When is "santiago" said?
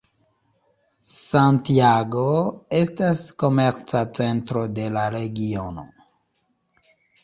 1.09-2.25